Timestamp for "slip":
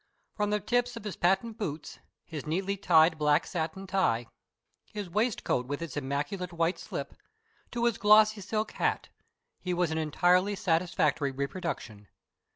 6.79-7.13